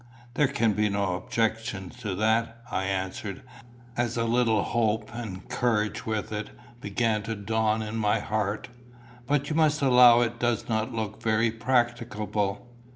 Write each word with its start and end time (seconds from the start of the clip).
"There 0.33 0.47
can 0.47 0.73
be 0.73 0.89
no 0.89 1.13
objection 1.13 1.91
to 1.99 2.15
that," 2.15 2.63
I 2.71 2.85
answered, 2.85 3.43
as 3.95 4.17
a 4.17 4.23
little 4.23 4.63
hope, 4.63 5.11
and 5.13 5.47
courage 5.47 6.07
with 6.07 6.31
it, 6.31 6.49
began 6.79 7.21
to 7.21 7.35
dawn 7.35 7.83
in 7.83 7.97
my 7.97 8.17
heart. 8.19 8.69
"But 9.27 9.51
you 9.51 9.55
must 9.55 9.83
allow 9.83 10.21
it 10.21 10.39
does 10.39 10.67
not 10.67 10.91
look 10.91 11.21
very 11.21 11.51
practicable." 11.51 12.65